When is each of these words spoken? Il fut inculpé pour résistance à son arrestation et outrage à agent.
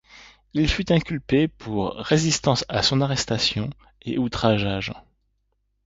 Il 0.55 0.67
fut 0.67 0.91
inculpé 0.91 1.47
pour 1.47 1.91
résistance 1.93 2.65
à 2.69 2.81
son 2.81 3.01
arrestation 3.01 3.69
et 4.01 4.17
outrage 4.17 4.65
à 4.65 4.77
agent. 4.77 5.05